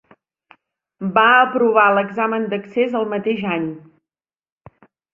[1.17, 3.71] Va aprovar l'examen d'accés el mateix any.